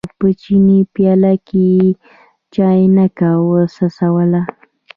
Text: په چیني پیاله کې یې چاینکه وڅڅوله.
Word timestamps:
په 0.19 0.27
چیني 0.41 0.79
پیاله 0.93 1.33
کې 1.47 1.61
یې 1.75 1.87
چاینکه 2.53 3.29
وڅڅوله. 3.49 4.41